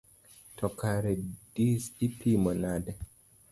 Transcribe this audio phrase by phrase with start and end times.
[0.59, 1.11] To kare
[1.59, 2.99] dis ipimo nade?